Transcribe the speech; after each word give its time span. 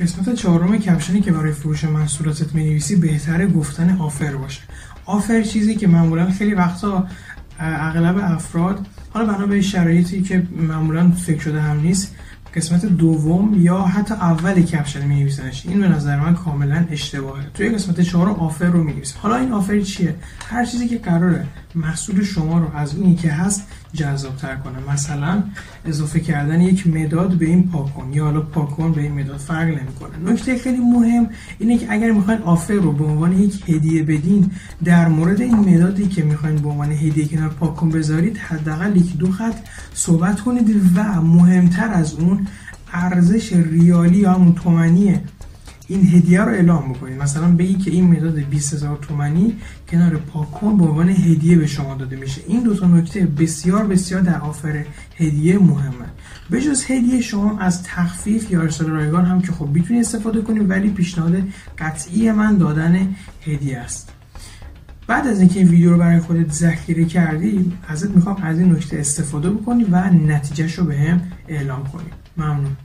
قسمت 0.00 0.34
چهارم 0.34 0.78
کپشنی 0.78 1.20
که 1.20 1.32
برای 1.32 1.52
فروش 1.52 1.84
محصولاتت 1.84 2.56
نویسی 2.56 2.96
بهتره 2.96 3.46
گفتن 3.46 3.96
آفر 3.96 4.36
باشه. 4.36 4.60
آفر 5.06 5.42
چیزی 5.42 5.76
که 5.76 5.86
معمولا 5.86 6.30
خیلی 6.30 6.54
وقتا 6.54 7.06
اغلب 7.58 8.18
افراد 8.18 8.86
حالا 9.10 9.32
بنا 9.32 9.46
به 9.46 9.60
شرایطی 9.60 10.22
که 10.22 10.46
معمولا 10.56 11.10
فکر 11.10 11.40
شده 11.40 11.60
هم 11.60 11.80
نیست 11.80 12.14
قسمت 12.54 12.86
دوم 12.86 13.54
یا 13.62 13.78
حتی 13.78 14.14
اول 14.14 14.62
کپشن 14.62 15.06
می 15.06 15.20
نویسنش 15.20 15.66
این 15.66 15.80
به 15.80 15.88
نظر 15.88 16.20
من 16.20 16.34
کاملا 16.34 16.86
اشتباهه. 16.90 17.44
توی 17.54 17.68
قسمت 17.68 18.00
چهارم 18.00 18.34
آفر 18.34 18.66
رو 18.66 18.84
می 18.84 19.02
حالا 19.22 19.36
این 19.36 19.52
آفر 19.52 19.80
چیه؟ 19.80 20.14
هر 20.50 20.64
چیزی 20.64 20.88
که 20.88 20.98
قراره. 20.98 21.46
محصول 21.78 22.24
شما 22.24 22.58
رو 22.58 22.76
از 22.76 22.94
اونی 22.94 23.14
که 23.14 23.32
هست 23.32 23.66
جذابتر 23.92 24.56
کنه. 24.56 24.92
مثلا 24.92 25.42
اضافه 25.84 26.20
کردن 26.20 26.60
یک 26.60 26.86
مداد 26.86 27.30
به 27.34 27.46
این 27.46 27.68
پاکن. 27.68 28.12
یا 28.12 28.24
حالا 28.24 28.40
پاکن 28.40 28.92
به 28.92 29.00
این 29.00 29.12
مداد 29.12 29.38
فرق 29.38 29.68
نمی‌کنه. 29.68 30.32
نکته 30.32 30.58
خیلی 30.58 30.78
مهم 30.78 31.30
اینه 31.58 31.78
که 31.78 31.86
اگر 31.90 32.10
می‌خواین 32.10 32.42
آفر 32.42 32.74
رو 32.74 32.92
به 32.92 33.04
عنوان 33.04 33.38
یک 33.38 33.68
هدیه 33.68 34.02
بدین 34.02 34.50
در 34.84 35.08
مورد 35.08 35.40
این 35.40 35.56
مدادی 35.74 36.06
که 36.08 36.22
می‌خواین 36.22 36.56
به 36.56 36.68
عنوان 36.68 36.92
هدیه 36.92 37.28
کنار 37.28 37.48
پاکن 37.48 37.90
بذارید 37.90 38.36
حداقل 38.36 38.96
یکی 38.96 39.18
دو 39.18 39.32
خط 39.32 39.56
صحبت 39.94 40.40
کنید 40.40 40.96
و 40.96 41.22
مهمتر 41.22 41.88
از 41.88 42.14
اون 42.14 42.46
ارزش 42.92 43.52
ریالی 43.52 44.18
یا 44.18 44.32
همون 44.32 44.54
این 45.90 46.06
هدیه 46.06 46.40
رو 46.40 46.52
اعلام 46.52 46.92
بکنید 46.92 47.22
مثلا 47.22 47.56
بگی 47.56 47.74
که 47.74 47.90
این 47.90 48.06
مداد 48.06 48.34
20000 48.34 48.96
تومانی 48.96 49.56
کنار 49.90 50.16
پاکن 50.16 50.76
به 50.76 50.84
عنوان 50.84 51.08
هدیه 51.08 51.56
به 51.58 51.66
شما 51.66 51.94
داده 51.94 52.16
میشه. 52.16 52.40
این 52.46 52.62
دو 52.62 52.74
تا 52.74 52.86
نکته 52.86 53.26
بسیار 53.26 53.86
بسیار 53.86 54.20
در 54.20 54.40
آفر 54.40 54.84
هدیه 55.16 55.58
مهمه. 55.58 56.06
به 56.50 56.60
جز 56.60 56.84
هدیه 56.84 57.20
شما 57.20 57.58
از 57.58 57.82
تخفیف 57.82 58.50
یا 58.50 58.62
ارسال 58.62 58.90
رایگان 58.90 59.24
هم 59.24 59.42
که 59.42 59.52
خب 59.52 59.68
می‌تونید 59.68 60.04
استفاده 60.04 60.40
کنید 60.40 60.70
ولی 60.70 60.90
پیشنهاد 60.90 61.42
قطعی 61.78 62.32
من 62.32 62.56
دادن 62.56 63.14
هدیه 63.46 63.78
است. 63.78 64.12
بعد 65.06 65.26
از 65.26 65.40
اینکه 65.40 65.60
این 65.60 65.68
ویدیو 65.68 65.90
رو 65.90 65.98
برای 65.98 66.20
خودت 66.20 66.52
ذخیره 66.52 67.04
کردی 67.04 67.72
ازت 67.88 68.10
می‌خوام 68.10 68.36
از 68.42 68.58
این 68.58 68.72
نکته 68.72 68.98
استفاده 68.98 69.50
بکنی 69.50 69.84
و 69.84 70.10
نتیجهش 70.10 70.74
رو 70.74 70.84
به 70.84 70.96
هم 70.96 71.20
اعلام 71.48 71.84
کنی. 71.84 72.10
ممنون. 72.36 72.76